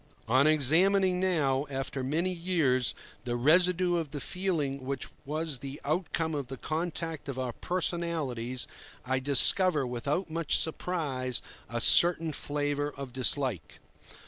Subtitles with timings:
[0.27, 6.33] On examining now, after many years, the residue of the feeling which was the outcome
[6.33, 8.65] of the contact of our personalities,
[9.05, 13.77] I discover, without much surprise, a certain flavour of dislike.